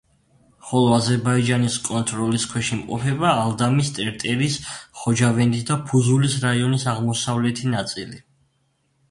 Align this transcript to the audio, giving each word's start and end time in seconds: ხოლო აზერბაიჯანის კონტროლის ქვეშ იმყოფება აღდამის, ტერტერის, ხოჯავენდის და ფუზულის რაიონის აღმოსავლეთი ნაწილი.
ხოლო 0.67 0.93
აზერბაიჯანის 0.95 1.75
კონტროლის 1.87 2.45
ქვეშ 2.53 2.71
იმყოფება 2.77 3.35
აღდამის, 3.43 3.93
ტერტერის, 3.99 4.57
ხოჯავენდის 5.03 5.69
და 5.71 5.79
ფუზულის 5.93 6.41
რაიონის 6.49 6.89
აღმოსავლეთი 6.95 7.71
ნაწილი. 7.77 8.21